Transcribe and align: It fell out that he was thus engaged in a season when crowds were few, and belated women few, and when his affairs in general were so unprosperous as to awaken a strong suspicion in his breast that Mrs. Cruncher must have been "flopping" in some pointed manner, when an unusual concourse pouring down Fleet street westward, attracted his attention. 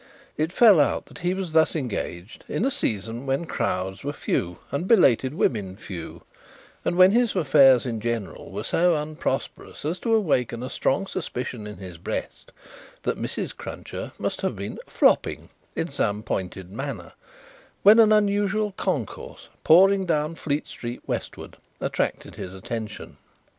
It 0.35 0.51
fell 0.51 0.79
out 0.79 1.05
that 1.05 1.19
he 1.19 1.35
was 1.35 1.51
thus 1.51 1.75
engaged 1.75 2.43
in 2.49 2.65
a 2.65 2.71
season 2.71 3.27
when 3.27 3.45
crowds 3.45 4.03
were 4.03 4.13
few, 4.13 4.57
and 4.71 4.87
belated 4.87 5.35
women 5.35 5.77
few, 5.77 6.23
and 6.83 6.95
when 6.95 7.11
his 7.11 7.35
affairs 7.35 7.85
in 7.85 7.99
general 8.01 8.49
were 8.49 8.63
so 8.63 8.95
unprosperous 8.95 9.85
as 9.85 9.99
to 9.99 10.15
awaken 10.15 10.63
a 10.63 10.71
strong 10.71 11.05
suspicion 11.05 11.67
in 11.67 11.77
his 11.77 11.99
breast 11.99 12.51
that 13.03 13.21
Mrs. 13.21 13.55
Cruncher 13.55 14.11
must 14.17 14.41
have 14.41 14.55
been 14.55 14.79
"flopping" 14.87 15.49
in 15.75 15.87
some 15.89 16.23
pointed 16.23 16.71
manner, 16.71 17.13
when 17.83 17.99
an 17.99 18.11
unusual 18.11 18.71
concourse 18.71 19.49
pouring 19.63 20.07
down 20.07 20.33
Fleet 20.33 20.65
street 20.65 21.01
westward, 21.05 21.57
attracted 21.79 22.33
his 22.33 22.55
attention. 22.55 23.17